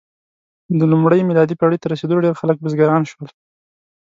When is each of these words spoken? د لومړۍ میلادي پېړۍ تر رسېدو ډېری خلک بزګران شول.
د 0.79 0.81
لومړۍ 0.91 1.21
میلادي 1.29 1.55
پېړۍ 1.59 1.77
تر 1.79 1.89
رسېدو 1.93 2.21
ډېری 2.23 2.39
خلک 2.41 2.57
بزګران 2.63 3.01
شول. 3.11 3.29